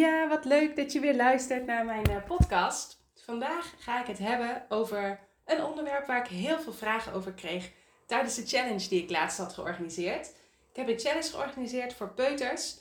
Ja, 0.00 0.28
wat 0.28 0.44
leuk 0.44 0.76
dat 0.76 0.92
je 0.92 1.00
weer 1.00 1.16
luistert 1.16 1.66
naar 1.66 1.84
mijn 1.84 2.06
eh, 2.06 2.24
podcast. 2.26 3.00
Vandaag 3.14 3.74
ga 3.78 4.00
ik 4.00 4.06
het 4.06 4.18
hebben 4.18 4.66
over 4.68 5.20
een 5.44 5.64
onderwerp 5.64 6.06
waar 6.06 6.20
ik 6.20 6.26
heel 6.26 6.60
veel 6.60 6.72
vragen 6.72 7.12
over 7.12 7.32
kreeg 7.32 7.70
tijdens 8.06 8.34
de 8.34 8.46
challenge 8.46 8.88
die 8.88 9.02
ik 9.02 9.10
laatst 9.10 9.38
had 9.38 9.52
georganiseerd. 9.52 10.26
Ik 10.70 10.76
heb 10.76 10.88
een 10.88 10.98
challenge 10.98 11.30
georganiseerd 11.30 11.94
voor 11.94 12.08
peuters 12.08 12.80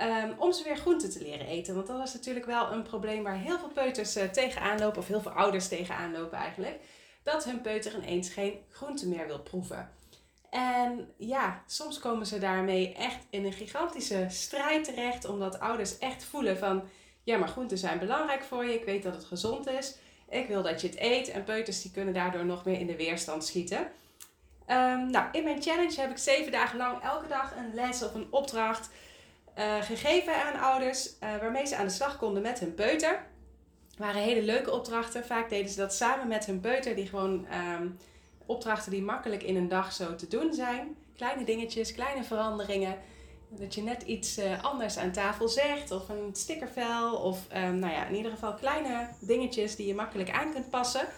um, 0.00 0.34
om 0.38 0.52
ze 0.52 0.64
weer 0.64 0.76
groenten 0.76 1.10
te 1.10 1.22
leren 1.22 1.46
eten. 1.46 1.74
Want 1.74 1.86
dat 1.86 1.98
was 1.98 2.14
natuurlijk 2.14 2.46
wel 2.46 2.72
een 2.72 2.82
probleem 2.82 3.22
waar 3.22 3.38
heel 3.38 3.58
veel 3.58 3.72
peuters 3.72 4.16
uh, 4.16 4.24
tegenaan 4.24 4.78
lopen, 4.78 4.98
of 4.98 5.06
heel 5.06 5.22
veel 5.22 5.32
ouders 5.32 5.68
tegenaan 5.68 6.12
lopen 6.12 6.38
eigenlijk. 6.38 6.80
Dat 7.22 7.44
hun 7.44 7.60
peuter 7.60 7.94
ineens 7.94 8.28
geen 8.28 8.60
groente 8.68 9.08
meer 9.08 9.26
wil 9.26 9.40
proeven. 9.40 9.90
En 10.50 11.12
ja, 11.16 11.62
soms 11.66 11.98
komen 11.98 12.26
ze 12.26 12.38
daarmee 12.38 12.94
echt 12.94 13.26
in 13.30 13.44
een 13.44 13.52
gigantische 13.52 14.26
strijd 14.28 14.84
terecht, 14.84 15.24
omdat 15.24 15.60
ouders 15.60 15.98
echt 15.98 16.24
voelen 16.24 16.58
van, 16.58 16.82
ja, 17.22 17.38
maar 17.38 17.48
groenten 17.48 17.78
zijn 17.78 17.98
belangrijk 17.98 18.42
voor 18.42 18.64
je, 18.64 18.74
ik 18.74 18.84
weet 18.84 19.02
dat 19.02 19.14
het 19.14 19.24
gezond 19.24 19.68
is, 19.68 19.96
ik 20.28 20.48
wil 20.48 20.62
dat 20.62 20.80
je 20.80 20.86
het 20.86 21.00
eet. 21.00 21.28
En 21.28 21.44
peuters 21.44 21.82
die 21.82 21.90
kunnen 21.90 22.14
daardoor 22.14 22.44
nog 22.44 22.64
meer 22.64 22.80
in 22.80 22.86
de 22.86 22.96
weerstand 22.96 23.44
schieten. 23.44 23.78
Um, 23.78 25.10
nou, 25.10 25.28
in 25.32 25.44
mijn 25.44 25.62
challenge 25.62 26.00
heb 26.00 26.10
ik 26.10 26.18
zeven 26.18 26.52
dagen 26.52 26.78
lang 26.78 27.02
elke 27.02 27.28
dag 27.28 27.56
een 27.56 27.74
les 27.74 28.02
of 28.02 28.14
een 28.14 28.26
opdracht 28.30 28.90
uh, 29.58 29.82
gegeven 29.82 30.44
aan 30.44 30.60
ouders, 30.60 31.06
uh, 31.06 31.36
waarmee 31.36 31.66
ze 31.66 31.76
aan 31.76 31.86
de 31.86 31.92
slag 31.92 32.18
konden 32.18 32.42
met 32.42 32.58
hun 32.58 32.74
peuter. 32.74 33.26
Het 33.90 33.98
waren 33.98 34.22
hele 34.22 34.42
leuke 34.42 34.72
opdrachten. 34.72 35.24
Vaak 35.24 35.48
deden 35.48 35.70
ze 35.70 35.76
dat 35.76 35.94
samen 35.94 36.28
met 36.28 36.46
hun 36.46 36.60
peuter, 36.60 36.94
die 36.94 37.08
gewoon 37.08 37.46
um, 37.80 37.98
opdrachten 38.50 38.90
die 38.90 39.02
makkelijk 39.02 39.42
in 39.42 39.56
een 39.56 39.68
dag 39.68 39.92
zo 39.92 40.14
te 40.14 40.28
doen 40.28 40.54
zijn. 40.54 40.96
Kleine 41.16 41.44
dingetjes, 41.44 41.94
kleine 41.94 42.24
veranderingen. 42.24 42.96
Dat 43.48 43.74
je 43.74 43.82
net 43.82 44.02
iets 44.02 44.38
uh, 44.38 44.64
anders 44.64 44.98
aan 44.98 45.12
tafel 45.12 45.48
zegt, 45.48 45.90
of 45.90 46.08
een 46.08 46.30
stickervel, 46.32 47.16
of 47.16 47.38
um, 47.56 47.78
nou 47.78 47.92
ja, 47.92 48.06
in 48.06 48.14
ieder 48.14 48.30
geval 48.30 48.54
kleine 48.54 49.08
dingetjes 49.20 49.76
die 49.76 49.86
je 49.86 49.94
makkelijk 49.94 50.30
aan 50.30 50.52
kunt 50.52 50.70
passen. 50.70 51.08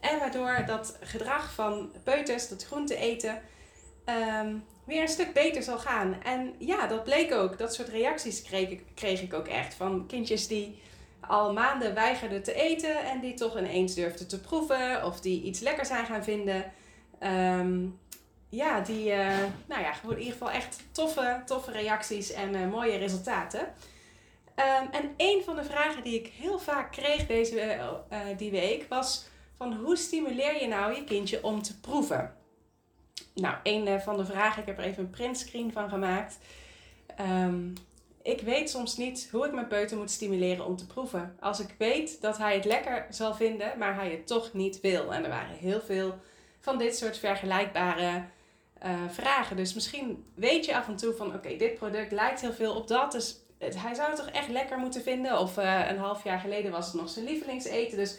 En 0.00 0.18
waardoor 0.18 0.62
dat 0.66 0.98
gedrag 1.00 1.52
van 1.52 1.92
peuters, 2.02 2.48
dat 2.48 2.64
groente 2.64 2.96
eten, 2.96 3.42
um, 4.40 4.64
weer 4.84 5.02
een 5.02 5.08
stuk 5.08 5.32
beter 5.32 5.62
zal 5.62 5.78
gaan. 5.78 6.22
En 6.22 6.54
ja, 6.58 6.86
dat 6.86 7.04
bleek 7.04 7.32
ook. 7.32 7.58
Dat 7.58 7.74
soort 7.74 7.88
reacties 7.88 8.42
kreeg 8.42 8.68
ik, 8.68 8.82
kreeg 8.94 9.22
ik 9.22 9.34
ook 9.34 9.48
echt. 9.48 9.74
Van 9.74 10.06
kindjes 10.06 10.46
die 10.46 10.80
al 11.20 11.52
maanden 11.52 11.94
weigerden 11.94 12.42
te 12.42 12.54
eten 12.54 13.04
en 13.04 13.20
die 13.20 13.34
toch 13.34 13.58
ineens 13.58 13.94
durfden 13.94 14.28
te 14.28 14.40
proeven. 14.40 15.04
Of 15.04 15.20
die 15.20 15.42
iets 15.42 15.60
lekker 15.60 15.86
zijn 15.86 16.06
gaan 16.06 16.24
vinden. 16.24 16.72
Um, 17.20 17.98
ja, 18.48 18.80
die, 18.80 19.10
uh, 19.10 19.36
nou 19.66 19.82
ja, 19.82 19.92
in 20.02 20.18
ieder 20.18 20.32
geval 20.32 20.50
echt 20.50 20.76
toffe, 20.92 21.42
toffe 21.44 21.70
reacties 21.70 22.32
en 22.32 22.54
uh, 22.54 22.70
mooie 22.70 22.96
resultaten. 22.96 23.60
Um, 23.60 24.88
en 24.90 25.14
een 25.16 25.42
van 25.44 25.56
de 25.56 25.64
vragen 25.64 26.02
die 26.02 26.20
ik 26.20 26.26
heel 26.26 26.58
vaak 26.58 26.92
kreeg 26.92 27.26
deze, 27.26 27.78
uh, 28.12 28.18
die 28.36 28.50
week 28.50 28.86
was 28.88 29.26
van 29.56 29.72
hoe 29.72 29.96
stimuleer 29.96 30.60
je 30.60 30.68
nou 30.68 30.94
je 30.94 31.04
kindje 31.04 31.44
om 31.44 31.62
te 31.62 31.80
proeven? 31.80 32.36
Nou, 33.34 33.56
een 33.62 33.86
eh, 33.86 33.98
van 33.98 34.16
de 34.16 34.24
vragen, 34.24 34.60
ik 34.60 34.66
heb 34.66 34.78
er 34.78 34.84
even 34.84 35.02
een 35.02 35.10
printscreen 35.10 35.72
van 35.72 35.88
gemaakt. 35.88 36.38
Um, 37.20 37.72
ik 38.22 38.40
weet 38.40 38.70
soms 38.70 38.96
niet 38.96 39.28
hoe 39.32 39.46
ik 39.46 39.52
mijn 39.52 39.66
peuter 39.66 39.96
moet 39.96 40.10
stimuleren 40.10 40.66
om 40.66 40.76
te 40.76 40.86
proeven. 40.86 41.36
Als 41.40 41.60
ik 41.60 41.74
weet 41.78 42.20
dat 42.20 42.38
hij 42.38 42.54
het 42.54 42.64
lekker 42.64 43.06
zal 43.10 43.34
vinden, 43.34 43.78
maar 43.78 43.94
hij 43.94 44.10
het 44.10 44.26
toch 44.26 44.52
niet 44.52 44.80
wil. 44.80 45.12
En 45.12 45.24
er 45.24 45.30
waren 45.30 45.56
heel 45.56 45.80
veel 45.80 46.14
van 46.60 46.78
dit 46.78 46.96
soort 46.96 47.18
vergelijkbare 47.18 48.24
uh, 48.84 48.90
vragen. 49.10 49.56
Dus 49.56 49.74
misschien 49.74 50.24
weet 50.34 50.64
je 50.64 50.76
af 50.76 50.88
en 50.88 50.96
toe 50.96 51.14
van, 51.14 51.34
oké, 51.34 51.56
dit 51.56 51.74
product 51.74 52.12
lijkt 52.12 52.40
heel 52.40 52.52
veel 52.52 52.74
op 52.74 52.88
dat. 52.88 53.12
Dus 53.12 53.38
hij 53.58 53.94
zou 53.94 54.08
het 54.08 54.16
toch 54.16 54.30
echt 54.30 54.48
lekker 54.48 54.78
moeten 54.78 55.02
vinden. 55.02 55.38
Of 55.38 55.58
uh, 55.58 55.88
een 55.88 55.98
half 55.98 56.24
jaar 56.24 56.38
geleden 56.38 56.70
was 56.70 56.86
het 56.86 56.94
nog 56.94 57.08
zijn 57.08 57.24
lievelingseten. 57.24 57.98
Dus 57.98 58.18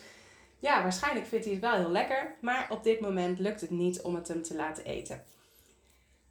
ja, 0.60 0.82
waarschijnlijk 0.82 1.26
vindt 1.26 1.46
hij 1.46 1.54
het 1.54 1.64
wel 1.64 1.74
heel 1.74 1.92
lekker, 1.92 2.36
maar 2.42 2.68
op 2.70 2.84
dit 2.84 3.00
moment 3.00 3.40
lukt 3.40 3.62
het 3.62 3.70
niet 3.70 4.02
om 4.02 4.16
het 4.16 4.28
hem 4.28 4.44
te 4.44 4.56
laten 4.56 4.86
eten. 4.86 5.24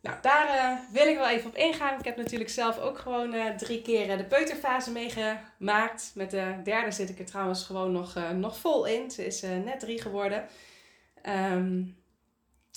Nou, 0.09 0.21
daar 0.23 0.73
uh, 0.73 0.93
wil 0.93 1.07
ik 1.07 1.17
wel 1.17 1.29
even 1.29 1.51
op 1.51 1.57
ingaan. 1.57 1.99
Ik 1.99 2.05
heb 2.05 2.17
natuurlijk 2.17 2.51
zelf 2.51 2.79
ook 2.79 2.99
gewoon 2.99 3.35
uh, 3.35 3.47
drie 3.47 3.83
keer 3.83 4.17
de 4.17 4.25
peuterfase 4.25 4.91
meegemaakt. 4.91 6.11
Met 6.15 6.31
de 6.31 6.55
derde 6.65 6.91
zit 6.91 7.09
ik 7.09 7.19
er 7.19 7.25
trouwens 7.25 7.65
gewoon 7.65 7.93
nog, 7.93 8.17
uh, 8.17 8.31
nog 8.31 8.59
vol 8.59 8.85
in. 8.85 9.11
Ze 9.11 9.27
is 9.27 9.41
net 9.43 9.81
drie 9.81 10.01
geworden. 10.01 10.47
Um, 11.53 11.97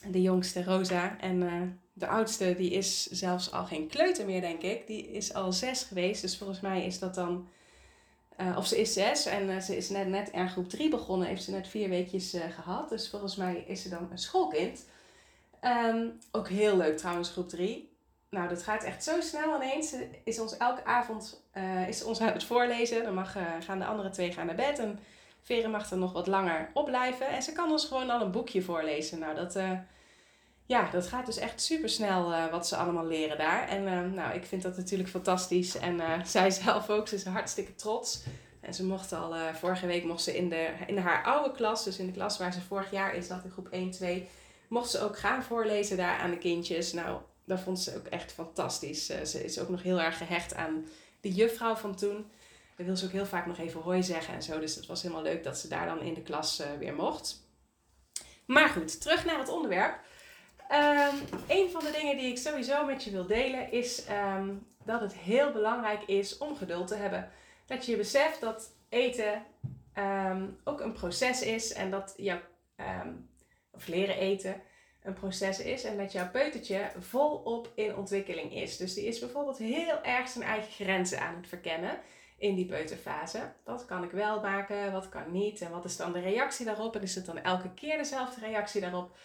de 0.08 0.22
jongste, 0.22 0.64
Rosa. 0.64 1.18
En 1.20 1.80
de 1.94 2.08
oudste, 2.08 2.56
die 2.56 2.72
is 2.72 3.06
zelfs 3.06 3.52
al 3.52 3.66
geen 3.66 3.88
kleuter 3.88 4.26
meer, 4.26 4.42
denk 4.42 4.62
ik. 4.62 4.88
Die 4.88 5.12
is 5.12 5.34
al 5.34 5.54
zes 5.54 5.84
geweest. 5.84 6.22
Dus 6.22 6.38
volgens 6.38 6.60
mij 6.60 6.86
is 6.86 7.00
dat 7.00 7.16
dan 7.16 7.48
of 8.58 8.68
ze 8.68 8.80
is 8.80 8.94
zes 8.94 9.26
en 9.26 9.62
ze 9.62 9.78
is 9.78 9.90
net, 9.90 10.08
net 10.08 10.34
aan 10.34 10.50
groep 10.50 10.70
drie 10.70 10.90
begonnen. 10.90 11.28
Heeft 11.28 11.44
ze 11.44 11.52
net 11.52 11.68
vier 11.68 11.90
weekjes 11.90 12.36
gehad. 12.56 12.90
Dus 12.90 13.10
volgens 13.10 13.36
mij 13.36 13.64
is 13.68 13.82
ze 13.82 13.90
dan 13.90 14.08
een 14.12 14.18
schoolkind. 14.18 14.86
Um, 15.62 16.20
ook 16.32 16.50
heel 16.50 16.78
leuk 16.78 16.98
trouwens, 16.98 17.30
groep 17.30 17.50
drie. 17.50 17.92
Nou, 18.30 18.50
dat 18.50 18.64
gaat 18.64 18.84
echt 18.84 19.04
zo 19.04 19.22
snel 19.22 19.56
ineens. 19.56 19.96
Is 20.24 20.40
ons 20.40 20.58
elke 20.58 20.86
avond 20.86 21.44
is 21.88 22.04
ons 22.04 22.22
aan 22.22 22.28
het 22.28 22.44
voorlezen. 22.44 23.04
Dan 23.04 23.14
mag, 23.14 23.36
gaan 23.60 23.80
de 23.80 23.86
andere 23.86 24.10
twee 24.10 24.32
gaan 24.32 24.46
naar 24.46 24.56
bed. 24.56 24.80
En 24.80 25.00
Veren 25.42 25.72
mag 25.72 25.92
er 25.92 25.98
nog 25.98 26.14
wat 26.14 26.28
langer 26.28 26.70
opblijven. 26.74 27.28
En 27.28 27.42
ze 27.42 27.52
kan 27.52 27.72
ons 27.72 27.86
gewoon 27.86 28.10
al 28.10 28.22
een 28.22 28.32
boekje 28.32 28.62
voorlezen. 28.62 29.20
Nou, 29.20 29.36
dat, 29.36 29.60
ja, 30.66 30.90
dat 30.92 31.08
gaat 31.08 31.26
dus 31.26 31.38
echt 31.38 31.62
super 31.62 31.90
snel 31.90 32.50
wat 32.50 32.68
ze 32.68 32.76
allemaal 32.76 33.06
leren 33.06 33.38
daar. 33.38 33.68
En 33.68 34.14
nou, 34.14 34.34
ik 34.34 34.46
vind 34.46 34.62
dat 34.62 34.78
natuurlijk 34.78 35.10
fantastisch. 35.10 35.78
En 35.78 36.02
zij 36.26 36.50
zelf 36.50 36.90
ook. 36.90 37.08
Ze 37.08 37.16
is 37.16 37.26
hartstikke 37.26 37.76
trots. 37.76 38.24
En 38.62 38.74
ze 38.74 38.86
mocht 38.86 39.14
al, 39.14 39.36
vorige 39.54 39.88
week 39.88 40.04
mocht 40.04 40.22
ze 40.22 40.38
in, 40.38 40.50
de, 40.50 40.70
in 40.88 40.98
haar 40.98 41.24
oude 41.24 41.52
klas, 41.52 41.84
dus 41.84 42.00
in 42.00 42.06
de 42.06 42.12
klas 42.12 42.38
waar 42.38 42.54
ze 42.54 42.62
vorig 42.62 42.92
jaar 42.92 43.16
in 43.16 43.24
zat, 43.24 43.44
in 43.44 43.52
groep 43.52 43.68
1, 43.68 43.92
2, 43.92 44.30
mocht 44.72 44.90
ze 44.90 45.00
ook 45.00 45.18
gaan 45.18 45.44
voorlezen 45.44 45.98
daar 45.98 46.20
aan 46.20 46.30
de 46.30 46.38
kindjes. 46.38 46.94
Nou, 46.94 47.22
dat 47.46 47.60
vond 47.60 47.80
ze 47.80 47.96
ook 47.96 48.06
echt 48.06 48.32
fantastisch. 48.32 49.10
Uh, 49.10 49.24
ze 49.24 49.44
is 49.44 49.60
ook 49.60 49.70
nog 49.70 49.84
heel 49.84 50.02
erg 50.02 50.18
gehecht 50.18 50.56
aan 50.56 50.86
de 51.22 51.32
juffrouw 51.32 51.76
van 51.76 51.96
toen. 51.96 52.32
Daar 52.76 52.86
wil 52.86 52.96
ze 52.96 53.06
ook 53.06 53.12
heel 53.12 53.26
vaak 53.26 53.46
nog 53.46 53.58
even 53.58 53.82
hoi 53.82 54.04
zeggen 54.04 54.34
en 54.34 54.44
zo. 54.44 54.60
Dus 54.60 54.76
het 54.76 54.86
was 54.86 55.02
helemaal 55.02 55.24
leuk 55.24 55.44
dat 55.44 55.58
ze 55.58 55.68
daar 55.68 55.86
dan 55.86 56.02
in 56.02 56.14
de 56.14 56.22
klas 56.22 56.60
uh, 56.60 56.68
weer 56.80 56.94
mocht. 56.94 57.48
Maar 58.46 58.70
goed, 58.70 59.02
terug 59.02 59.26
naar 59.26 59.40
het 59.40 59.50
onderwerp. 59.50 60.00
Um, 60.72 61.40
een 61.48 61.70
van 61.72 61.84
de 61.84 61.92
dingen 61.92 62.18
die 62.18 62.30
ik 62.30 62.38
sowieso 62.38 62.86
met 62.86 63.04
je 63.04 63.12
wil 63.12 63.26
delen 63.26 63.72
is 63.72 64.06
um, 64.10 64.68
dat 64.84 65.02
het 65.02 65.14
heel 65.14 65.52
belangrijk 65.52 66.04
is 66.04 66.38
om 66.38 66.56
geduld 66.56 66.88
te 66.88 66.96
hebben 66.96 67.32
dat 67.66 67.86
je 67.86 67.98
beseft 67.98 68.42
dat 68.42 68.72
eten 68.90 69.46
um, 69.98 70.60
ook 70.64 70.80
een 70.80 70.94
proces 70.94 71.42
is 71.42 71.74
en 71.74 71.92
dat 71.92 72.16
um, 72.18 73.30
of 73.72 73.88
leren 73.88 74.18
eten 74.18 74.62
een 75.04 75.14
proces 75.14 75.60
is 75.60 75.84
en 75.84 75.98
dat 75.98 76.12
jouw 76.12 76.30
peutertje 76.30 76.92
volop 77.00 77.72
in 77.76 77.96
ontwikkeling 77.96 78.56
is. 78.56 78.78
Dus 78.78 78.94
die 78.94 79.06
is 79.06 79.20
bijvoorbeeld 79.20 79.58
heel 79.58 80.04
erg 80.04 80.28
zijn 80.28 80.44
eigen 80.44 80.72
grenzen 80.72 81.22
aan 81.22 81.36
het 81.36 81.48
verkennen 81.48 82.00
in 82.38 82.56
die 82.56 82.66
peuterfase. 82.66 83.54
Wat 83.64 83.86
kan 83.86 84.04
ik 84.04 84.12
wel 84.12 84.42
maken, 84.42 84.92
wat 84.92 85.10
kan 85.10 85.32
niet 85.32 85.62
en 85.62 85.72
wat 85.72 85.86
is 85.86 85.98
dan 85.98 86.12
de 86.12 86.20
reactie 86.20 86.66
daarop 86.66 86.96
en 86.96 87.02
is 87.02 87.16
het 87.16 87.26
dan 87.26 87.38
elke 87.38 87.74
keer 87.74 87.98
dezelfde 87.98 88.46
reactie 88.46 88.82
daarop? 88.82 89.18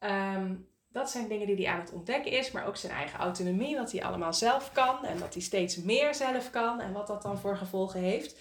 Um, 0.00 0.68
dat 0.88 1.10
zijn 1.10 1.28
dingen 1.28 1.46
die 1.46 1.56
hij 1.56 1.74
aan 1.74 1.80
het 1.80 1.92
ontdekken 1.92 2.32
is, 2.32 2.50
maar 2.50 2.66
ook 2.66 2.76
zijn 2.76 2.92
eigen 2.92 3.18
autonomie, 3.18 3.76
wat 3.76 3.92
hij 3.92 4.04
allemaal 4.04 4.32
zelf 4.32 4.72
kan 4.72 5.04
en 5.04 5.18
dat 5.18 5.34
hij 5.34 5.42
steeds 5.42 5.76
meer 5.76 6.14
zelf 6.14 6.50
kan 6.50 6.80
en 6.80 6.92
wat 6.92 7.06
dat 7.06 7.22
dan 7.22 7.38
voor 7.38 7.56
gevolgen 7.56 8.00
heeft. 8.00 8.40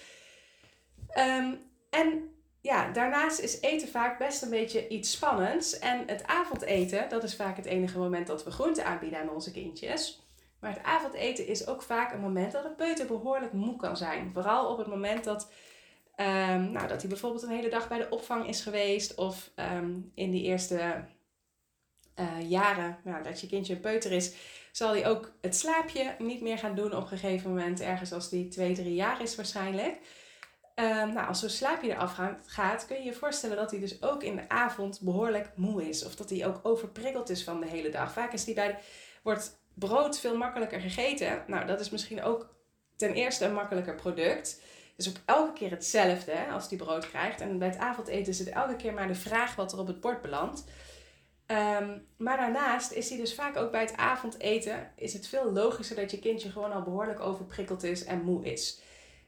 Um, 1.18 1.60
en 1.90 2.37
ja, 2.62 2.92
daarnaast 2.92 3.40
is 3.40 3.62
eten 3.62 3.88
vaak 3.88 4.18
best 4.18 4.42
een 4.42 4.50
beetje 4.50 4.88
iets 4.88 5.12
spannends. 5.12 5.80
En 5.80 6.04
het 6.06 6.28
avondeten, 6.28 7.10
dat 7.10 7.24
is 7.24 7.36
vaak 7.36 7.58
het 7.58 7.66
enige 7.66 7.98
moment 7.98 8.28
dat 8.28 8.44
we 8.44 8.52
groente 8.52 8.84
aanbieden 8.84 9.20
aan 9.20 9.30
onze 9.30 9.52
kindjes. 9.52 10.22
Maar 10.60 10.74
het 10.74 10.84
avondeten 10.84 11.48
is 11.48 11.68
ook 11.68 11.82
vaak 11.82 12.14
een 12.14 12.20
moment 12.20 12.52
dat 12.52 12.66
een 12.66 12.76
peuter 12.76 13.06
behoorlijk 13.06 13.54
moe 13.54 13.76
kan 13.76 13.98
zijn. 13.98 14.30
Vooral 14.34 14.72
op 14.72 14.78
het 14.78 14.88
moment 14.88 15.24
dat, 15.24 15.52
um, 16.16 16.72
nou, 16.72 16.88
dat 16.88 17.02
hij 17.02 17.10
bijvoorbeeld 17.10 17.44
een 17.44 17.50
hele 17.50 17.70
dag 17.70 17.88
bij 17.88 17.98
de 17.98 18.10
opvang 18.10 18.48
is 18.48 18.62
geweest 18.62 19.16
of 19.16 19.52
um, 19.56 20.12
in 20.16 20.32
die 20.32 20.44
eerste 20.44 21.06
uh, 22.20 22.50
jaren 22.50 22.98
nou, 23.04 23.24
dat 23.24 23.42
je 23.42 23.48
kindje 23.48 23.74
een 23.74 23.80
peuter 23.80 24.12
is, 24.12 24.36
zal 24.72 24.90
hij 24.90 25.08
ook 25.08 25.32
het 25.42 25.56
slaapje 25.56 26.16
niet 26.20 26.42
meer 26.42 26.58
gaan 26.58 26.76
doen 26.76 26.96
op 26.96 27.02
een 27.02 27.08
gegeven 27.08 27.50
moment, 27.50 27.80
ergens 27.80 28.14
als 28.14 28.30
die 28.30 28.48
twee, 28.48 28.74
drie 28.74 28.94
jaar 28.94 29.22
is 29.22 29.36
waarschijnlijk. 29.36 30.00
Um, 30.80 31.14
nou, 31.14 31.28
als 31.28 31.40
zo'n 31.40 31.50
slaapje 31.50 31.90
eraf 31.90 32.20
gaat, 32.46 32.86
kun 32.86 32.98
je 32.98 33.04
je 33.04 33.14
voorstellen 33.14 33.58
dat 33.58 33.72
hij 33.72 33.80
dus 33.80 34.02
ook 34.02 34.24
in 34.24 34.36
de 34.36 34.50
avond 34.50 35.00
behoorlijk 35.02 35.52
moe 35.56 35.90
is. 35.90 36.06
Of 36.06 36.16
dat 36.16 36.30
hij 36.30 36.48
ook 36.48 36.60
overprikkeld 36.64 37.30
is 37.30 37.44
van 37.44 37.60
de 37.60 37.68
hele 37.68 37.90
dag. 37.90 38.12
Vaak 38.12 38.34
is 38.34 38.44
die 38.44 38.54
bij 38.54 38.80
wordt 39.24 39.60
brood 39.74 40.20
veel 40.20 40.38
makkelijker 40.38 40.80
gegeten. 40.80 41.44
Nou, 41.48 41.66
dat 41.66 41.80
is 41.80 41.90
misschien 41.90 42.24
ook 42.24 42.56
ten 42.96 43.14
eerste 43.14 43.46
een 43.46 43.54
makkelijker 43.54 43.96
product. 43.96 44.62
Dus 44.96 45.10
ook 45.10 45.16
elke 45.26 45.54
keer 45.54 45.70
hetzelfde 45.70 46.32
hè, 46.32 46.52
als 46.52 46.70
die 46.70 46.78
brood 46.78 47.10
krijgt. 47.10 47.42
En 47.42 47.58
bij 47.58 47.68
het 47.68 47.78
avondeten 47.78 48.32
is 48.32 48.40
het 48.40 48.50
elke 48.50 48.76
keer 48.76 48.94
maar 48.94 49.08
de 49.08 49.16
vraag 49.16 49.56
wat 49.56 49.72
er 49.72 49.80
op 49.80 49.88
het 49.88 50.02
bord 50.02 50.22
belandt. 50.22 50.64
Um, 51.48 52.08
maar 52.18 52.38
daarnaast 52.38 52.92
is 52.92 53.10
hij 53.10 53.18
dus 53.18 53.36
vaak 53.36 53.58
ook 53.58 53.72
bij 53.72 53.82
het 53.82 53.96
avondeten 53.96 54.92
is 54.96 55.14
het 55.14 55.28
veel 55.28 55.52
logischer 55.52 55.96
dat 55.96 56.12
je 56.12 56.20
kindje 56.20 56.50
gewoon 56.50 56.72
al 56.72 56.82
behoorlijk 56.82 57.20
overprikkeld 57.20 57.84
is 57.84 58.04
en 58.04 58.22
moe 58.22 58.46
is. 58.46 58.82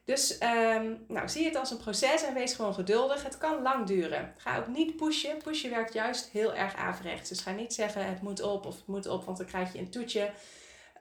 Dus 0.09 0.37
um, 0.41 1.05
nou, 1.07 1.29
zie 1.29 1.45
het 1.45 1.55
als 1.55 1.71
een 1.71 1.77
proces 1.77 2.23
en 2.23 2.33
wees 2.33 2.53
gewoon 2.53 2.73
geduldig. 2.73 3.23
Het 3.23 3.37
kan 3.37 3.61
lang 3.61 3.87
duren. 3.87 4.33
Ga 4.37 4.57
ook 4.57 4.67
niet 4.67 4.95
pushen. 4.95 5.37
Pushen 5.37 5.69
werkt 5.69 5.93
juist 5.93 6.29
heel 6.29 6.53
erg 6.53 6.75
averechts. 6.75 7.29
Dus 7.29 7.41
ga 7.41 7.51
niet 7.51 7.73
zeggen 7.73 8.05
het 8.05 8.21
moet 8.21 8.41
op 8.41 8.65
of 8.65 8.75
het 8.75 8.87
moet 8.87 9.07
op, 9.07 9.23
want 9.23 9.37
dan 9.37 9.45
krijg 9.45 9.73
je 9.73 9.79
een 9.79 9.89
toetje. 9.89 10.31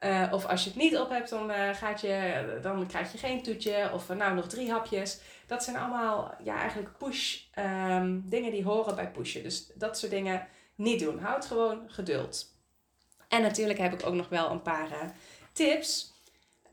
Uh, 0.00 0.28
of 0.32 0.46
als 0.46 0.64
je 0.64 0.70
het 0.70 0.78
niet 0.78 0.98
op 0.98 1.10
hebt, 1.10 1.30
dan, 1.30 1.50
uh, 1.50 1.74
gaat 1.74 2.00
je, 2.00 2.58
dan 2.62 2.86
krijg 2.86 3.12
je 3.12 3.18
geen 3.18 3.42
toetje. 3.42 3.90
Of 3.92 4.10
uh, 4.10 4.16
nou 4.16 4.34
nog 4.34 4.46
drie 4.46 4.70
hapjes. 4.70 5.20
Dat 5.46 5.64
zijn 5.64 5.76
allemaal 5.76 6.34
ja, 6.44 6.58
eigenlijk 6.58 6.98
push 6.98 7.40
um, 7.58 8.22
dingen 8.26 8.50
die 8.50 8.64
horen 8.64 8.94
bij 8.94 9.10
pushen. 9.10 9.42
Dus 9.42 9.70
dat 9.74 9.98
soort 9.98 10.12
dingen 10.12 10.46
niet 10.74 11.00
doen. 11.00 11.18
Houd 11.18 11.46
gewoon 11.46 11.82
geduld. 11.86 12.54
En 13.28 13.42
natuurlijk 13.42 13.78
heb 13.78 13.92
ik 13.92 14.06
ook 14.06 14.14
nog 14.14 14.28
wel 14.28 14.50
een 14.50 14.62
paar 14.62 15.12
tips. 15.52 16.12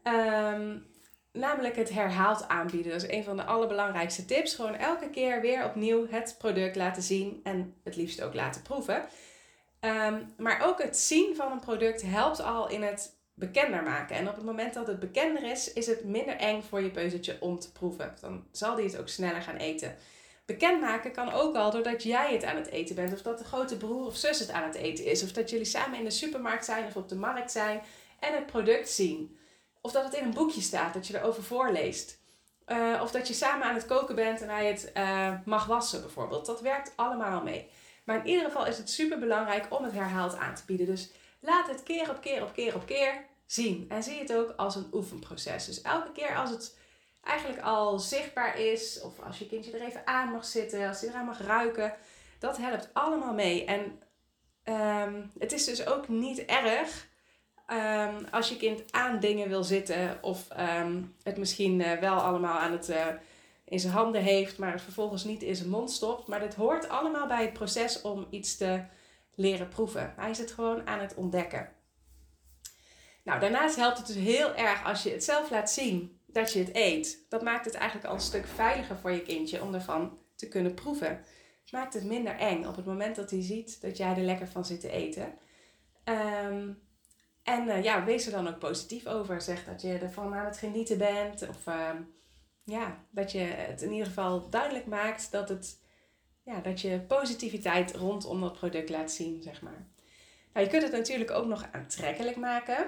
Um, 0.04 0.94
namelijk 1.36 1.76
het 1.76 1.90
herhaald 1.90 2.48
aanbieden. 2.48 2.92
Dat 2.92 3.04
is 3.04 3.12
een 3.12 3.24
van 3.24 3.38
de 3.38 3.44
allerbelangrijkste 3.44 4.26
tips. 4.26 4.56
Gewoon 4.56 4.76
elke 4.76 5.10
keer 5.10 5.42
weer 5.42 5.66
opnieuw 5.66 6.08
het 6.10 6.36
product 6.38 6.76
laten 6.76 7.04
zien 7.04 7.40
en 7.44 7.74
het 7.84 7.96
liefst 7.96 8.22
ook 8.22 8.34
laten 8.34 8.62
proeven. 8.62 9.06
Ehm, 9.80 10.22
maar 10.38 10.62
ook 10.68 10.82
het 10.82 10.98
zien 10.98 11.36
van 11.36 11.52
een 11.52 11.60
product 11.60 12.02
helpt 12.02 12.42
al 12.42 12.70
in 12.70 12.82
het 12.82 13.16
bekender 13.34 13.84
maken. 13.84 14.16
En 14.16 14.30
op 14.30 14.36
het 14.36 14.46
moment 14.46 14.74
dat 14.74 14.88
het 14.88 15.00
bekender 15.00 15.44
is, 15.44 15.74
is 15.74 15.88
het 15.88 16.04
minder 16.04 16.36
eng 16.36 16.62
voor 16.62 16.82
je 16.82 16.92
peuzeltje 16.92 17.38
om 17.40 17.60
te 17.60 17.72
proeven. 17.72 18.16
Dan 18.22 18.46
zal 18.52 18.76
die 18.76 18.86
het 18.86 19.00
ook 19.00 19.10
sneller 19.10 19.42
gaan 19.42 19.56
eten. 19.56 19.96
Bekendmaken 20.46 21.12
kan 21.12 21.32
ook 21.32 21.56
al 21.56 21.72
doordat 21.72 22.04
jij 22.04 22.34
het 22.34 22.44
aan 22.44 22.56
het 22.56 22.70
eten 22.70 22.96
bent. 22.96 23.14
Of 23.14 23.22
dat 23.22 23.38
de 23.38 23.44
grote 23.44 23.78
broer 23.78 24.06
of 24.06 24.16
zus 24.16 24.40
het 24.40 24.52
aan 24.52 24.64
het 24.64 24.76
eten 24.76 25.06
is. 25.06 25.24
Of 25.24 25.32
dat 25.32 25.50
jullie 25.50 25.66
samen 25.66 25.98
in 25.98 26.04
de 26.04 26.10
supermarkt 26.10 26.66
zijn 26.66 26.86
of 26.86 26.96
op 26.96 27.10
de 27.10 27.16
markt 27.16 27.52
zijn 27.52 27.82
en 28.20 28.34
het 28.34 28.46
product 28.46 28.90
zien. 28.90 29.38
Of 29.86 29.92
dat 29.92 30.04
het 30.04 30.14
in 30.14 30.24
een 30.24 30.34
boekje 30.34 30.62
staat, 30.62 30.94
dat 30.94 31.08
je 31.08 31.18
erover 31.18 31.44
voorleest. 31.44 32.20
Uh, 32.68 33.00
of 33.02 33.12
dat 33.12 33.28
je 33.28 33.34
samen 33.34 33.68
aan 33.68 33.74
het 33.74 33.86
koken 33.86 34.16
bent 34.16 34.42
en 34.42 34.50
hij 34.50 34.68
het 34.68 34.92
uh, 34.98 35.34
mag 35.46 35.66
wassen 35.66 36.02
bijvoorbeeld. 36.02 36.46
Dat 36.46 36.62
werkt 36.62 36.94
allemaal 36.96 37.44
mee. 37.44 37.70
Maar 38.04 38.18
in 38.18 38.28
ieder 38.28 38.46
geval 38.46 38.66
is 38.66 38.78
het 38.78 38.90
super 38.90 39.20
belangrijk 39.20 39.66
om 39.70 39.84
het 39.84 39.94
herhaald 39.94 40.36
aan 40.36 40.56
te 40.56 40.64
bieden. 40.66 40.86
Dus 40.86 41.12
laat 41.40 41.68
het 41.68 41.84
keer 41.84 42.10
op 42.10 42.22
keer 42.22 42.44
op 42.44 42.54
keer 42.54 42.76
op 42.76 42.86
keer 42.86 43.26
zien. 43.46 43.86
En 43.90 44.04
zie 44.04 44.20
het 44.20 44.34
ook 44.34 44.54
als 44.58 44.76
een 44.76 44.90
oefenproces. 44.92 45.66
Dus 45.66 45.82
elke 45.82 46.12
keer 46.12 46.36
als 46.36 46.50
het 46.50 46.78
eigenlijk 47.24 47.62
al 47.62 48.00
zichtbaar 48.00 48.60
is, 48.60 49.02
of 49.02 49.20
als 49.20 49.40
je 49.40 49.48
kindje 49.48 49.72
er 49.72 49.88
even 49.88 50.08
aan 50.08 50.32
mag 50.32 50.46
zitten, 50.46 50.88
als 50.88 51.02
hij 51.02 51.10
eraan 51.10 51.26
mag 51.26 51.42
ruiken, 51.42 51.94
dat 52.40 52.58
helpt 52.58 52.90
allemaal 52.94 53.34
mee. 53.34 53.66
En 53.66 54.02
um, 55.08 55.32
het 55.40 55.52
is 55.52 55.66
dus 55.66 55.86
ook 55.86 56.08
niet 56.08 56.46
erg 56.46 57.14
um, 57.68 58.26
als 58.32 58.50
je 58.50 58.58
kind 58.58 58.92
aan 58.92 59.20
dingen 59.20 59.50
wil 59.50 59.64
zitten 59.64 60.18
of 60.22 60.48
um, 60.80 61.16
het 61.24 61.38
misschien 61.38 61.80
uh, 61.80 61.94
wel 61.94 62.16
allemaal 62.16 62.60
aan 62.60 62.72
het, 62.72 62.90
uh, 62.90 63.08
in 63.66 63.80
zijn 63.80 63.94
handen 63.94 64.22
heeft, 64.22 64.58
maar 64.58 64.72
het 64.72 64.82
vervolgens 64.82 65.24
niet 65.24 65.44
in 65.44 65.56
zijn 65.56 65.70
mond 65.70 65.92
stopt. 65.92 66.28
Maar 66.28 66.40
dit 66.40 66.56
hoort 66.56 66.90
allemaal 66.90 67.28
bij 67.28 67.42
het 67.42 67.54
proces 67.54 68.02
om 68.02 68.28
iets 68.30 68.58
te 68.58 68.84
leren 69.36 69.68
proeven. 69.68 70.14
Hij 70.16 70.30
is 70.30 70.38
het 70.38 70.52
gewoon 70.52 70.88
aan 70.88 71.00
het 71.00 71.16
ontdekken. 71.16 71.70
Nou, 73.24 73.40
daarnaast 73.40 73.76
helpt 73.76 73.98
het 73.98 74.08
dus 74.08 74.16
heel 74.16 74.56
erg 74.56 74.86
als 74.86 75.04
je 75.04 75.10
het 75.10 75.24
zelf 75.24 75.50
laat 75.50 75.72
zien 75.72 76.20
dat 76.28 76.54
je 76.54 76.60
het 76.60 76.76
eet. 76.76 77.26
Dat 77.30 77.42
maakt 77.42 77.66
het 77.66 77.74
eigenlijk 77.74 78.08
al 78.08 78.14
een 78.14 78.22
stuk 78.22 78.46
veiliger 78.48 78.98
voor 78.98 79.12
je 79.12 79.22
kindje 79.22 79.62
om 79.62 79.74
ervan 79.74 80.18
te 80.36 80.48
kunnen 80.48 80.74
proeven. 80.74 81.08
Het 81.62 81.72
maakt 81.72 81.94
het 81.94 82.04
minder 82.04 82.36
eng 82.36 82.66
op 82.66 82.76
het 82.76 82.86
moment 82.86 83.16
dat 83.16 83.32
hij 83.32 83.42
ziet 83.42 83.82
dat 83.82 83.98
jij 83.98 84.16
er 84.16 84.18
lekker 84.18 84.48
van 84.48 84.66
zit 84.66 84.80
te 84.80 84.90
eten. 84.90 85.34
Um, 86.04 86.85
en 87.46 87.68
uh, 87.68 87.84
ja, 87.84 88.04
wees 88.04 88.26
er 88.26 88.32
dan 88.32 88.48
ook 88.48 88.60
positief 88.60 89.06
over. 89.06 89.42
Zeg 89.42 89.66
dat 89.66 89.82
je 89.82 89.98
ervan 89.98 90.34
aan 90.34 90.46
het 90.46 90.58
genieten 90.58 90.98
bent. 90.98 91.48
Of 91.50 91.68
uh, 91.68 91.90
ja, 92.64 93.04
dat 93.10 93.32
je 93.32 93.40
het 93.40 93.82
in 93.82 93.92
ieder 93.92 94.08
geval 94.08 94.50
duidelijk 94.50 94.86
maakt 94.86 95.32
dat, 95.32 95.50
het, 95.50 95.80
ja, 96.44 96.60
dat 96.60 96.82
je 96.82 97.00
positiviteit 97.00 97.96
rondom 97.96 98.42
dat 98.42 98.54
product 98.54 98.90
laat 98.90 99.12
zien, 99.12 99.42
zeg 99.42 99.62
maar. 99.62 99.88
Nou, 100.54 100.66
je 100.66 100.72
kunt 100.72 100.84
het 100.84 100.92
natuurlijk 100.92 101.32
ook 101.32 101.46
nog 101.46 101.66
aantrekkelijk 101.72 102.38
maken. 102.38 102.88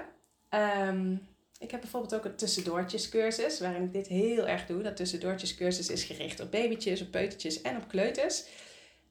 Um, 0.50 1.28
ik 1.58 1.70
heb 1.70 1.80
bijvoorbeeld 1.80 2.14
ook 2.14 2.24
een 2.24 2.36
tussendoortjescursus, 2.36 3.60
waarin 3.60 3.82
ik 3.82 3.92
dit 3.92 4.06
heel 4.06 4.48
erg 4.48 4.66
doe. 4.66 4.82
Dat 4.82 4.96
tussendoortjescursus 4.96 5.88
is 5.88 6.04
gericht 6.04 6.40
op 6.40 6.50
babytjes, 6.50 7.00
op 7.00 7.10
peutertjes 7.10 7.62
en 7.62 7.76
op 7.76 7.88
kleuters. 7.88 8.44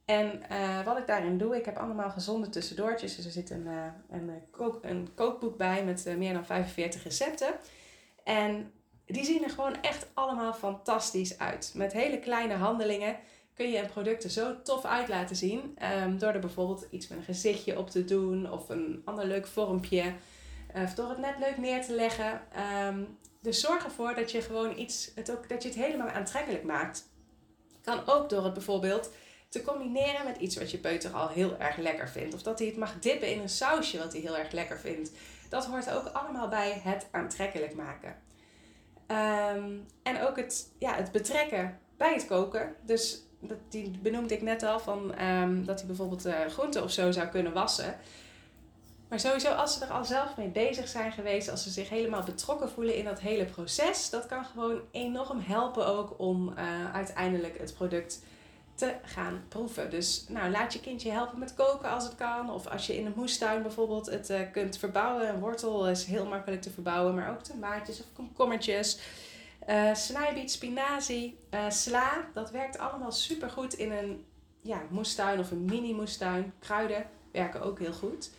En 0.07 0.41
uh, 0.51 0.85
wat 0.85 0.97
ik 0.97 1.07
daarin 1.07 1.37
doe, 1.37 1.55
ik 1.55 1.65
heb 1.65 1.77
allemaal 1.77 2.09
gezonde 2.09 2.49
tussendoortjes. 2.49 3.15
Dus 3.15 3.25
er 3.25 3.31
zit 3.31 3.49
een, 3.49 3.65
uh, 3.65 3.85
een, 4.09 4.31
kook, 4.51 4.79
een 4.83 5.09
kookboek 5.15 5.57
bij 5.57 5.83
met 5.83 6.13
meer 6.17 6.33
dan 6.33 6.45
45 6.45 7.03
recepten. 7.03 7.53
En 8.23 8.71
die 9.05 9.25
zien 9.25 9.43
er 9.43 9.49
gewoon 9.49 9.81
echt 9.81 10.07
allemaal 10.13 10.53
fantastisch 10.53 11.39
uit. 11.39 11.71
Met 11.75 11.93
hele 11.93 12.19
kleine 12.19 12.53
handelingen 12.53 13.15
kun 13.53 13.69
je 13.69 13.79
een 13.79 13.89
product 13.89 14.31
zo 14.31 14.61
tof 14.61 14.85
uit 14.85 15.07
laten 15.07 15.35
zien. 15.35 15.77
Um, 16.03 16.19
door 16.19 16.31
er 16.31 16.39
bijvoorbeeld 16.39 16.87
iets 16.89 17.07
met 17.07 17.17
een 17.17 17.23
gezichtje 17.23 17.77
op 17.77 17.89
te 17.89 18.05
doen 18.05 18.51
of 18.51 18.69
een 18.69 19.01
ander 19.05 19.25
leuk 19.25 19.47
vormpje. 19.47 20.13
of 20.73 20.93
door 20.93 21.09
het 21.09 21.17
net 21.17 21.35
leuk 21.39 21.57
neer 21.57 21.85
te 21.85 21.95
leggen. 21.95 22.41
Um, 22.87 23.17
dus 23.41 23.59
zorg 23.59 23.83
ervoor 23.83 24.15
dat 24.15 24.31
je 24.31 24.41
gewoon 24.41 24.77
iets, 24.77 25.11
het 25.15 25.31
ook, 25.31 25.49
dat 25.49 25.63
je 25.63 25.69
het 25.69 25.77
helemaal 25.77 26.09
aantrekkelijk 26.09 26.63
maakt. 26.63 27.09
Kan 27.81 28.07
ook 28.07 28.29
door 28.29 28.43
het 28.43 28.53
bijvoorbeeld 28.53 29.11
te 29.49 29.61
combineren 29.61 30.25
met 30.25 30.37
iets 30.37 30.57
wat 30.57 30.71
je 30.71 30.77
peuter 30.77 31.11
al 31.11 31.27
heel 31.27 31.57
erg 31.57 31.77
lekker 31.77 32.09
vindt. 32.09 32.33
Of 32.33 32.41
dat 32.41 32.59
hij 32.59 32.67
het 32.67 32.77
mag 32.77 32.99
dippen 32.99 33.31
in 33.31 33.39
een 33.39 33.49
sausje 33.49 33.97
wat 33.97 34.11
hij 34.11 34.21
heel 34.21 34.37
erg 34.37 34.51
lekker 34.51 34.79
vindt. 34.79 35.11
Dat 35.49 35.65
hoort 35.65 35.89
ook 35.91 36.07
allemaal 36.07 36.47
bij 36.47 36.81
het 36.83 37.07
aantrekkelijk 37.11 37.75
maken. 37.75 38.15
Um, 39.07 39.85
en 40.03 40.21
ook 40.21 40.37
het, 40.37 40.71
ja, 40.77 40.95
het 40.95 41.11
betrekken 41.11 41.79
bij 41.97 42.13
het 42.13 42.25
koken. 42.25 42.75
Dus 42.85 43.21
dat, 43.39 43.57
die 43.69 43.99
benoemde 44.01 44.33
ik 44.33 44.41
net 44.41 44.63
al, 44.63 44.79
van, 44.79 45.21
um, 45.21 45.65
dat 45.65 45.77
hij 45.77 45.87
bijvoorbeeld 45.87 46.25
uh, 46.25 46.45
groenten 46.45 46.83
of 46.83 46.91
zo 46.91 47.11
zou 47.11 47.27
kunnen 47.27 47.53
wassen. 47.53 47.97
Maar 49.09 49.19
sowieso, 49.19 49.51
als 49.51 49.73
ze 49.73 49.85
er 49.85 49.91
al 49.91 50.05
zelf 50.05 50.37
mee 50.37 50.47
bezig 50.47 50.87
zijn 50.87 51.11
geweest, 51.11 51.49
als 51.49 51.63
ze 51.63 51.69
zich 51.69 51.89
helemaal 51.89 52.23
betrokken 52.23 52.69
voelen 52.69 52.95
in 52.95 53.05
dat 53.05 53.19
hele 53.19 53.45
proces, 53.45 54.09
dat 54.09 54.25
kan 54.25 54.45
gewoon 54.45 54.81
enorm 54.91 55.39
helpen 55.39 55.87
ook 55.87 56.19
om 56.19 56.49
uh, 56.49 56.93
uiteindelijk 56.93 57.57
het 57.57 57.73
product 57.73 58.21
te 58.77 58.93
gaan 59.03 59.43
proeven. 59.47 59.89
Dus 59.89 60.25
nou, 60.27 60.51
laat 60.51 60.73
je 60.73 60.79
kindje 60.79 61.11
helpen 61.11 61.39
met 61.39 61.53
koken 61.53 61.89
als 61.89 62.03
het 62.03 62.15
kan. 62.15 62.49
Of 62.49 62.67
als 62.67 62.87
je 62.87 62.97
in 62.97 63.05
een 63.05 63.13
moestuin 63.15 63.61
bijvoorbeeld 63.61 64.05
het 64.05 64.29
uh, 64.29 64.39
kunt 64.51 64.77
verbouwen. 64.77 65.29
Een 65.29 65.39
wortel 65.39 65.89
is 65.89 66.05
heel 66.05 66.25
makkelijk 66.25 66.61
te 66.61 66.69
verbouwen, 66.69 67.15
maar 67.15 67.31
ook 67.31 67.43
tomaatjes 67.43 67.99
of 67.99 68.05
komkommertjes. 68.13 68.99
Uh, 69.69 69.93
snijbiet, 69.93 70.51
spinazie, 70.51 71.39
uh, 71.53 71.69
sla. 71.69 72.29
Dat 72.33 72.51
werkt 72.51 72.77
allemaal 72.77 73.11
super 73.11 73.49
goed 73.49 73.73
in 73.73 73.91
een 73.91 74.25
ja, 74.61 74.81
moestuin 74.89 75.39
of 75.39 75.51
een 75.51 75.65
mini 75.65 75.93
moestuin. 75.93 76.53
Kruiden 76.59 77.05
werken 77.31 77.61
ook 77.61 77.79
heel 77.79 77.93
goed. 77.93 78.31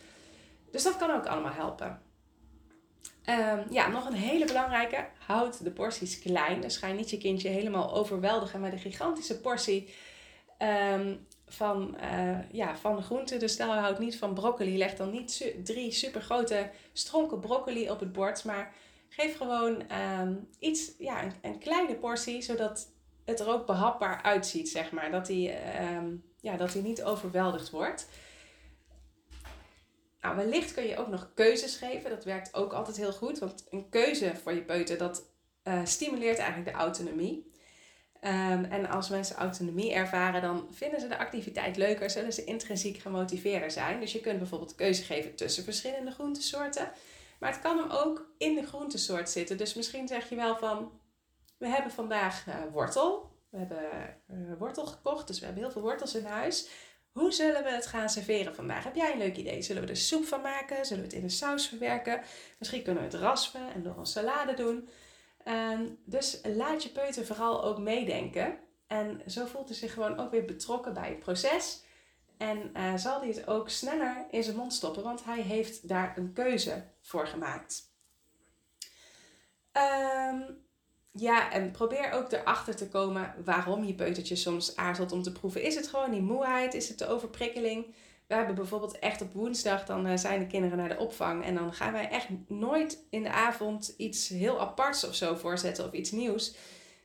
Dus 0.71 0.83
dat 0.83 0.97
kan 0.97 1.11
ook 1.11 1.25
allemaal 1.25 1.53
helpen. 1.53 2.01
Um, 3.25 3.63
ja, 3.69 3.87
nog 3.87 4.05
een 4.05 4.13
hele 4.13 4.45
belangrijke. 4.45 5.05
Houd 5.17 5.63
de 5.63 5.71
porties 5.71 6.19
klein. 6.19 6.61
Dus 6.61 6.77
ga 6.77 6.87
je 6.87 6.93
niet 6.93 7.09
je 7.09 7.17
kindje 7.17 7.49
helemaal 7.49 7.93
overweldigen 7.93 8.59
met 8.59 8.71
een 8.71 8.79
gigantische 8.79 9.39
portie 9.39 9.93
Um, 10.61 11.27
van, 11.45 11.97
uh, 12.01 12.51
ja, 12.51 12.77
van 12.77 13.03
groenten. 13.03 13.39
Dus 13.39 13.51
stel 13.51 13.73
je 13.73 13.79
houdt 13.79 13.99
niet 13.99 14.17
van 14.17 14.33
broccoli, 14.33 14.77
leg 14.77 14.95
dan 14.95 15.11
niet 15.11 15.53
drie 15.63 15.91
super 15.91 16.21
grote 16.21 16.69
stronken 16.93 17.39
broccoli 17.39 17.89
op 17.89 17.99
het 17.99 18.11
bord. 18.11 18.43
Maar 18.43 18.73
geef 19.09 19.37
gewoon 19.37 19.83
um, 20.19 20.47
iets, 20.59 20.91
ja, 20.97 21.23
een, 21.23 21.33
een, 21.41 21.59
kleine 21.59 21.95
portie, 21.95 22.41
zodat 22.41 22.91
het 23.25 23.39
er 23.39 23.47
ook 23.47 23.65
behapbaar 23.65 24.21
uitziet, 24.21 24.69
zeg 24.69 24.91
maar. 24.91 25.11
Dat 25.11 25.27
hij, 25.27 25.59
um, 25.95 26.23
ja, 26.41 26.57
dat 26.57 26.73
hij 26.73 26.81
niet 26.81 27.03
overweldigd 27.03 27.69
wordt. 27.69 28.07
Nou, 30.21 30.35
wellicht 30.35 30.73
kun 30.73 30.87
je 30.87 30.97
ook 30.97 31.07
nog 31.07 31.31
keuzes 31.33 31.75
geven. 31.75 32.09
Dat 32.09 32.23
werkt 32.23 32.53
ook 32.53 32.73
altijd 32.73 32.97
heel 32.97 33.13
goed. 33.13 33.39
Want 33.39 33.67
een 33.69 33.89
keuze 33.89 34.35
voor 34.35 34.53
je 34.53 34.63
peuter, 34.63 34.97
dat 34.97 35.23
uh, 35.63 35.85
stimuleert 35.85 36.37
eigenlijk 36.37 36.71
de 36.71 36.83
autonomie. 36.83 37.51
Ehm, 38.19 38.63
en 38.63 38.89
als 38.89 39.09
mensen 39.09 39.35
autonomie 39.35 39.93
ervaren, 39.93 40.41
dan 40.41 40.67
vinden 40.71 40.99
ze 40.99 41.07
de 41.07 41.17
activiteit 41.17 41.77
leuker, 41.77 42.09
zullen 42.09 42.33
ze 42.33 42.43
intrinsiek 42.43 42.97
gemotiveerder 42.97 43.71
zijn. 43.71 43.99
Dus 43.99 44.11
je 44.11 44.19
kunt 44.19 44.37
bijvoorbeeld 44.37 44.75
keuze 44.75 45.03
geven 45.03 45.35
tussen 45.35 45.63
verschillende 45.63 46.11
groentesoorten. 46.11 46.91
Maar 47.39 47.51
het 47.51 47.61
kan 47.61 47.77
hem 47.77 47.89
ook 47.89 48.31
in 48.37 48.55
de 48.55 48.65
groentesoort 48.65 49.29
zitten. 49.29 49.57
Dus 49.57 49.73
misschien 49.73 50.07
zeg 50.07 50.29
je 50.29 50.35
wel 50.35 50.57
van, 50.57 50.91
we 51.57 51.67
hebben 51.67 51.91
vandaag 51.91 52.47
uh, 52.47 52.55
wortel. 52.71 53.37
We 53.49 53.57
hebben 53.57 53.83
uh, 54.31 54.57
wortel 54.57 54.85
gekocht, 54.85 55.27
dus 55.27 55.39
we 55.39 55.45
hebben 55.45 55.63
heel 55.63 55.71
veel 55.71 55.81
wortels 55.81 56.15
in 56.15 56.25
huis. 56.25 56.69
Hoe 57.11 57.31
zullen 57.31 57.63
we 57.63 57.69
het 57.69 57.85
gaan 57.85 58.09
serveren 58.09 58.55
vandaag? 58.55 58.83
Heb 58.83 58.95
jij 58.95 59.11
een 59.11 59.17
leuk 59.17 59.37
idee? 59.37 59.61
Zullen 59.61 59.83
we 59.83 59.89
er 59.89 59.97
soep 59.97 60.25
van 60.25 60.41
maken? 60.41 60.85
Zullen 60.85 61.03
we 61.03 61.09
het 61.09 61.17
in 61.17 61.23
een 61.23 61.29
saus 61.29 61.67
verwerken? 61.67 62.21
Misschien 62.57 62.83
kunnen 62.83 63.03
we 63.03 63.09
het 63.09 63.19
raspen 63.21 63.73
en 63.73 63.81
nog 63.81 63.97
een 63.97 64.05
salade 64.05 64.53
doen. 64.53 64.89
Ehm, 65.43 65.85
dus 66.05 66.41
laat 66.43 66.83
je 66.83 66.89
peuter 66.89 67.25
vooral 67.25 67.63
ook 67.63 67.77
meedenken. 67.77 68.59
En 68.87 69.21
zo 69.27 69.45
voelt 69.45 69.67
hij 69.67 69.77
zich 69.77 69.93
gewoon 69.93 70.19
ook 70.19 70.31
weer 70.31 70.45
betrokken 70.45 70.93
bij 70.93 71.09
het 71.09 71.19
proces. 71.19 71.83
En 72.37 72.71
uh, 72.77 72.95
zal 72.95 73.19
hij 73.19 73.27
het 73.27 73.47
ook 73.47 73.69
sneller 73.69 74.25
in 74.31 74.43
zijn 74.43 74.55
mond 74.55 74.73
stoppen, 74.73 75.03
want 75.03 75.23
hij 75.23 75.41
heeft 75.41 75.87
daar 75.87 76.17
een 76.17 76.33
keuze 76.33 76.83
voor 77.01 77.27
gemaakt. 77.27 77.93
Um, 79.73 80.67
ja, 81.11 81.51
en 81.51 81.71
probeer 81.71 82.11
ook 82.11 82.31
erachter 82.31 82.75
te 82.75 82.87
komen 82.87 83.35
waarom 83.45 83.83
je 83.83 83.93
peutertje 83.93 84.35
soms 84.35 84.75
aarzelt 84.75 85.11
om 85.11 85.21
te 85.21 85.31
proeven. 85.31 85.63
Is 85.63 85.75
het 85.75 85.87
gewoon 85.87 86.11
die 86.11 86.21
moeheid? 86.21 86.73
Is 86.73 86.89
het 86.89 86.97
de 86.97 87.07
overprikkeling? 87.07 87.93
We 88.29 88.35
hebben 88.35 88.55
bijvoorbeeld 88.55 88.99
echt 88.99 89.21
op 89.21 89.33
woensdag, 89.33 89.85
dan 89.85 90.07
eh, 90.07 90.17
zijn 90.17 90.39
de 90.39 90.47
kinderen 90.47 90.77
naar 90.77 90.89
de 90.89 90.97
opvang. 90.97 91.43
En 91.43 91.55
dan 91.55 91.73
gaan 91.73 91.91
wij 91.91 92.09
echt 92.09 92.27
nooit 92.47 93.05
in 93.09 93.23
de 93.23 93.29
avond 93.29 93.93
iets 93.97 94.27
heel 94.27 94.59
aparts 94.59 95.07
of 95.07 95.15
zo 95.15 95.35
voorzetten 95.35 95.85
of 95.85 95.91
iets 95.91 96.11
nieuws. 96.11 96.55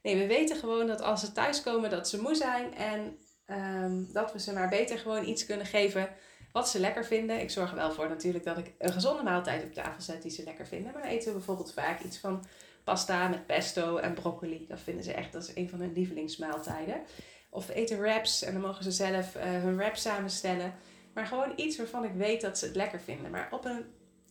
Nee, 0.03 0.17
we 0.17 0.27
weten 0.27 0.57
gewoon 0.57 0.87
dat 0.87 1.01
als 1.01 1.21
ze 1.21 1.33
thuiskomen 1.33 1.91
dat 1.91 2.09
ze 2.09 2.21
moe 2.21 2.35
zijn. 2.35 2.75
En 2.75 3.19
ehm, 3.47 4.03
dat 4.13 4.33
we 4.33 4.41
ze 4.41 4.53
maar 4.53 4.69
beter 4.69 4.99
gewoon 4.99 5.27
iets 5.27 5.47
kunnen 5.47 5.67
geven 5.67 6.09
wat 6.53 6.69
ze 6.69 6.81
lekker 6.81 7.05
vinden. 7.05 7.41
Ik 7.41 7.51
zorg 7.51 7.71
er 7.71 7.77
wel 7.77 7.93
voor 7.93 8.09
natuurlijk 8.09 8.45
dat 8.45 8.59
ik 8.59 8.73
een 8.79 8.93
gezonde 8.93 9.23
maaltijd 9.23 9.65
op 9.65 9.73
tafel 9.73 10.03
zet 10.03 10.23
die 10.23 10.31
ze 10.31 10.45
lekker 10.45 10.67
vinden. 10.67 10.93
Maar 10.93 11.03
dan 11.03 11.11
eten 11.11 11.27
we 11.27 11.33
bijvoorbeeld 11.33 11.73
vaak 11.73 12.01
iets 12.01 12.19
van 12.19 12.45
pasta 12.85 13.29
met 13.29 13.47
pesto 13.47 13.97
en 13.97 14.15
broccoli. 14.15 14.67
Dat 14.69 14.81
vinden 14.81 15.05
ze 15.05 15.13
echt, 15.13 15.33
dat 15.33 15.43
is 15.43 15.57
een 15.57 15.69
van 15.69 15.81
hun 15.81 15.93
lievelingsmaaltijden. 15.93 17.03
Of 17.51 17.67
we 17.67 17.75
eten 17.75 18.01
wraps 18.01 18.43
en 18.43 18.53
dan 18.53 18.63
mogen 18.63 18.85
ze 18.85 18.91
zelf 18.91 19.37
uh, 19.37 19.43
hun 19.43 19.77
wrap 19.77 19.97
samenstellen. 19.97 20.75
Maar 21.15 21.27
gewoon 21.27 21.53
iets 21.57 21.77
waarvan 21.77 22.05
ik 22.05 22.13
weet 22.15 22.41
dat 22.41 22.59
ze 22.59 22.67
het 22.67 22.77
lekker 22.77 23.01
vinden. 23.01 23.31
Maar 23.31 23.49
op 23.51 23.65
een 23.65 23.85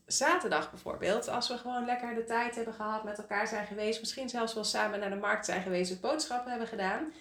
zaterdag 0.05 0.69
bijvoorbeeld, 0.69 1.27
als 1.27 1.47
we 1.47 1.57
gewoon 1.57 1.85
lekker 1.85 2.15
de 2.15 2.23
tijd 2.23 2.55
hebben 2.55 2.73
gehad, 2.73 3.03
met 3.03 3.17
elkaar 3.17 3.47
zijn 3.47 3.65
geweest, 3.65 3.99
misschien 3.99 4.29
zelfs 4.29 4.53
wel 4.53 4.63
samen 4.63 4.99
naar 4.99 5.09
de 5.09 5.15
markt 5.15 5.45
zijn 5.45 5.61
geweest, 5.61 6.01
boodschappen 6.01 6.49
hebben 6.49 6.67
gedaan. 6.67 7.13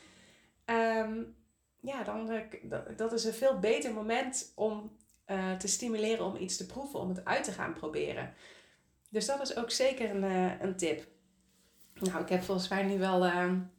Ehm, 0.64 1.23
ja, 1.81 2.02
dan 2.02 2.33
uh, 2.33 2.78
dat 2.97 3.12
is 3.12 3.25
een 3.25 3.33
veel 3.33 3.59
beter 3.59 3.92
moment 3.92 4.52
om 4.54 4.97
uh, 5.26 5.52
te 5.52 5.69
stimuleren 5.69 6.25
om 6.25 6.37
iets 6.37 6.57
te 6.57 6.66
proeven, 6.66 7.00
om 7.00 7.09
het 7.09 7.25
uit 7.25 7.45
te 7.45 7.52
gaan 7.52 7.73
proberen. 7.73 8.35
Dus 9.09 9.26
dat 9.26 9.40
is 9.40 9.57
ook 9.57 9.71
zeker 9.71 10.11
een, 10.11 10.25
uh, 10.25 10.61
een 10.61 10.76
tip. 10.76 11.07
Nou, 11.95 12.23
ik 12.23 12.28
heb 12.28 12.42
volgens 12.42 12.69
mij 12.69 12.83
nu 12.83 12.99
wel 12.99 13.31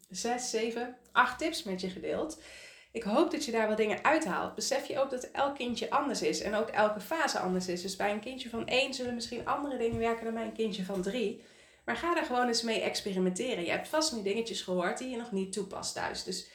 zes, 0.10 0.50
zeven, 0.50 0.98
acht 1.12 1.40
tips 1.40 1.64
met 1.64 1.82
je 1.82 1.90
gedeeld. 1.90 2.42
Ik 2.94 3.04
hoop 3.04 3.32
dat 3.32 3.46
je 3.46 3.52
daar 3.52 3.68
wel 3.68 3.76
dingen 3.76 4.04
uithaalt. 4.04 4.56
Besef 4.56 4.88
je 4.88 5.00
ook 5.00 5.10
dat 5.10 5.24
elk 5.24 5.56
kindje 5.56 5.90
anders 5.90 6.22
is 6.22 6.42
en 6.42 6.56
ook 6.56 6.70
elke 6.70 7.00
fase 7.00 7.40
anders 7.40 7.68
is. 7.68 7.82
Dus 7.82 7.96
bij 7.96 8.12
een 8.12 8.20
kindje 8.20 8.50
van 8.50 8.68
één 8.68 8.94
zullen 8.94 9.14
misschien 9.14 9.48
andere 9.48 9.78
dingen 9.78 10.00
werken 10.00 10.26
dan 10.26 10.34
bij 10.34 10.44
een 10.44 10.54
kindje 10.54 10.84
van 10.84 11.02
drie. 11.02 11.44
Maar 11.86 11.96
ga 11.96 12.14
daar 12.14 12.26
gewoon 12.26 12.48
eens 12.48 12.62
mee 12.62 12.82
experimenteren. 12.82 13.64
Je 13.64 13.72
hebt 13.72 13.88
vast 13.88 14.16
nu 14.16 14.22
dingetjes 14.22 14.62
gehoord 14.62 14.98
die 14.98 15.10
je 15.10 15.18
nog 15.18 15.32
niet 15.32 15.54
toepast 15.54 15.94
thuis. 15.94 16.24
Dus 16.24 16.48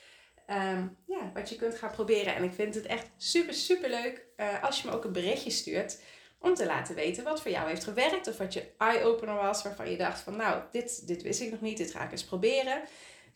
um, 0.51 0.97
ja, 1.07 1.31
wat 1.35 1.49
je 1.49 1.57
kunt 1.57 1.75
gaan 1.75 1.91
proberen. 1.91 2.35
En 2.35 2.43
ik 2.43 2.53
vind 2.53 2.75
het 2.75 2.87
echt 2.87 3.11
super, 3.17 3.55
super 3.55 3.91
leuk 3.91 4.25
uh, 4.37 4.63
als 4.63 4.83
je 4.83 4.89
me 4.89 4.95
ook 4.95 5.05
een 5.05 5.13
berichtje 5.13 5.51
stuurt. 5.51 6.01
Om 6.41 6.55
te 6.55 6.67
laten 6.67 6.95
weten 6.95 7.25
wat 7.25 7.43
voor 7.43 7.51
jou 7.51 7.69
heeft 7.69 7.85
gewerkt. 7.85 8.29
Of 8.29 8.37
wat 8.37 8.53
je 8.53 8.71
eye-opener 8.79 9.35
was 9.35 9.63
waarvan 9.63 9.91
je 9.91 9.97
dacht 9.97 10.21
van 10.21 10.37
nou, 10.37 10.63
dit, 10.73 11.07
dit 11.07 11.23
wist 11.23 11.41
ik 11.41 11.51
nog 11.51 11.61
niet, 11.61 11.77
dit 11.77 11.91
ga 11.91 12.05
ik 12.05 12.13
eens 12.13 12.25
proberen. 12.25 12.83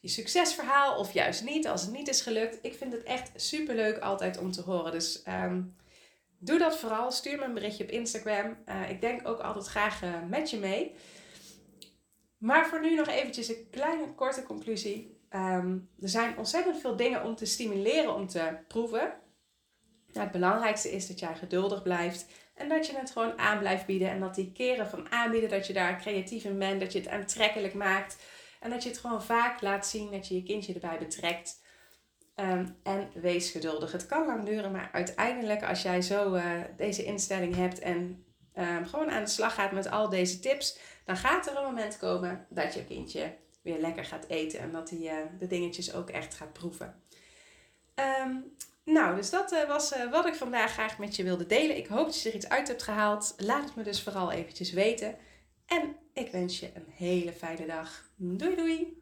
Je 0.02 0.08
succesverhaal 0.08 0.98
of 0.98 1.12
juist 1.12 1.44
niet, 1.44 1.68
als 1.68 1.82
het 1.82 1.92
niet 1.92 2.08
is 2.08 2.20
gelukt. 2.20 2.58
Ik 2.62 2.74
vind 2.74 2.92
het 2.92 3.02
echt 3.02 3.30
super 3.34 3.74
leuk 3.74 3.98
altijd 3.98 4.38
om 4.38 4.52
te 4.52 4.62
horen. 4.62 4.92
Dus 4.92 5.22
um, 5.28 5.76
doe 6.38 6.58
dat 6.58 6.78
vooral. 6.78 7.10
Stuur 7.10 7.38
me 7.38 7.44
een 7.44 7.54
berichtje 7.54 7.84
op 7.84 7.90
Instagram. 7.90 8.56
Uh, 8.66 8.90
ik 8.90 9.00
denk 9.00 9.28
ook 9.28 9.40
altijd 9.40 9.66
graag 9.66 10.02
uh, 10.02 10.10
met 10.28 10.50
je 10.50 10.58
mee. 10.58 10.94
Maar 12.38 12.66
voor 12.66 12.80
nu 12.80 12.94
nog 12.94 13.08
eventjes 13.08 13.48
een 13.48 13.66
kleine 13.70 14.14
korte 14.14 14.42
conclusie. 14.42 15.20
Um, 15.30 15.88
er 16.00 16.08
zijn 16.08 16.38
ontzettend 16.38 16.80
veel 16.80 16.96
dingen 16.96 17.24
om 17.24 17.34
te 17.34 17.46
stimuleren 17.46 18.14
om 18.14 18.26
te 18.26 18.56
proeven. 18.68 19.14
Nou, 20.12 20.24
het 20.24 20.32
belangrijkste 20.32 20.90
is 20.90 21.06
dat 21.06 21.18
jij 21.18 21.34
geduldig 21.34 21.82
blijft 21.82 22.26
en 22.54 22.68
dat 22.68 22.86
je 22.86 22.96
het 22.96 23.10
gewoon 23.10 23.38
aan 23.38 23.58
blijft 23.58 23.86
bieden. 23.86 24.10
En 24.10 24.20
dat 24.20 24.34
die 24.34 24.52
keren 24.52 24.88
van 24.88 25.10
aanbieden, 25.10 25.50
dat 25.50 25.66
je 25.66 25.72
daar 25.72 26.00
creatief 26.00 26.44
in 26.44 26.58
bent, 26.58 26.80
dat 26.80 26.92
je 26.92 26.98
het 26.98 27.08
aantrekkelijk 27.08 27.74
maakt. 27.74 28.16
En 28.62 28.70
dat 28.70 28.82
je 28.82 28.88
het 28.88 28.98
gewoon 28.98 29.22
vaak 29.22 29.60
laat 29.60 29.86
zien, 29.86 30.10
dat 30.10 30.28
je 30.28 30.34
je 30.34 30.42
kindje 30.42 30.74
erbij 30.74 30.98
betrekt. 30.98 31.60
Um, 32.36 32.76
en 32.82 33.10
wees 33.14 33.50
geduldig. 33.50 33.92
Het 33.92 34.06
kan 34.06 34.26
lang 34.26 34.44
duren, 34.44 34.72
maar 34.72 34.90
uiteindelijk 34.92 35.62
als 35.62 35.82
jij 35.82 36.02
zo 36.02 36.34
uh, 36.34 36.60
deze 36.76 37.04
instelling 37.04 37.54
hebt 37.54 37.78
en 37.78 38.24
um, 38.58 38.86
gewoon 38.86 39.10
aan 39.10 39.24
de 39.24 39.30
slag 39.30 39.54
gaat 39.54 39.72
met 39.72 39.90
al 39.90 40.08
deze 40.08 40.40
tips, 40.40 40.78
dan 41.04 41.16
gaat 41.16 41.46
er 41.46 41.56
een 41.56 41.64
moment 41.64 41.98
komen 41.98 42.46
dat 42.48 42.74
je 42.74 42.84
kindje 42.84 43.34
weer 43.62 43.78
lekker 43.78 44.04
gaat 44.04 44.26
eten 44.28 44.60
en 44.60 44.72
dat 44.72 44.90
hij 44.90 44.98
uh, 44.98 45.12
de 45.38 45.46
dingetjes 45.46 45.94
ook 45.94 46.10
echt 46.10 46.34
gaat 46.34 46.52
proeven. 46.52 47.02
Um, 47.94 48.56
nou, 48.84 49.16
dus 49.16 49.30
dat 49.30 49.52
uh, 49.52 49.68
was 49.68 49.94
wat 50.10 50.26
ik 50.26 50.34
vandaag 50.34 50.72
graag 50.72 50.98
met 50.98 51.16
je 51.16 51.22
wilde 51.22 51.46
delen. 51.46 51.76
Ik 51.76 51.86
hoop 51.86 52.06
dat 52.06 52.22
je 52.22 52.28
er 52.28 52.34
iets 52.34 52.48
uit 52.48 52.68
hebt 52.68 52.82
gehaald. 52.82 53.34
Laat 53.36 53.64
het 53.64 53.74
me 53.74 53.82
dus 53.82 54.02
vooral 54.02 54.32
eventjes 54.32 54.72
weten. 54.72 55.16
En 55.66 55.96
ik 56.12 56.30
wens 56.30 56.60
je 56.60 56.70
een 56.74 56.88
hele 56.88 57.32
fijne 57.32 57.66
dag. 57.66 58.10
Doei 58.24 58.54
doei! 58.56 59.01